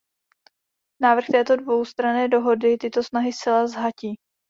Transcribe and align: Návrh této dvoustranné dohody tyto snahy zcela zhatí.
Návrh 1.01 1.25
této 1.31 1.55
dvoustranné 1.55 2.27
dohody 2.27 2.77
tyto 2.77 3.03
snahy 3.03 3.33
zcela 3.33 3.67
zhatí. 3.67 4.15